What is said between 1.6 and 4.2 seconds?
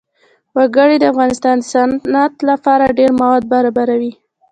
صنعت لپاره ډېر مواد برابروي.